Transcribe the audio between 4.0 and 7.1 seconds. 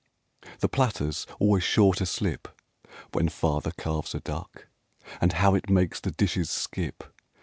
a duck. And how it makes the dishes skip!